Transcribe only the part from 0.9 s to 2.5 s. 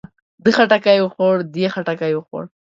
وخوړ. دې خټکی وخوړ.